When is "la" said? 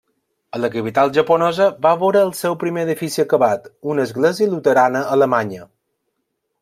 0.61-0.69